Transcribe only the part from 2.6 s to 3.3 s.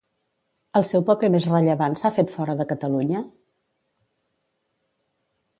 de Catalunya?